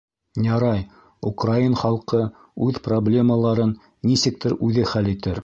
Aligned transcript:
Ярай, 0.43 0.79
украин 1.31 1.75
халҡы 1.81 2.23
үҙ 2.69 2.81
проблемаларын 2.89 3.77
нисектер 4.11 4.59
үҙе 4.71 4.91
хәл 4.95 5.15
итер. 5.17 5.37